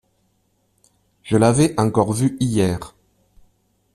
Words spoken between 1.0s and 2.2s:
Je l’avais encore